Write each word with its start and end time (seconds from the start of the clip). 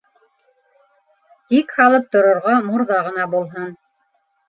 Тик 1.53 1.77
һалып 1.83 2.09
торорға 2.17 2.59
мурҙа 2.73 3.01
ғына 3.13 3.33
булһын. 3.39 3.73